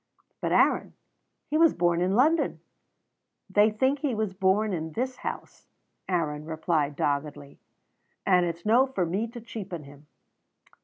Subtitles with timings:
[0.41, 0.95] "But, Aaron,
[1.51, 2.59] he was born in London!"
[3.47, 5.67] "They think he was born in this house,"
[6.09, 7.59] Aaron replied doggedly,
[8.25, 10.07] "and it's no for me to cheapen him."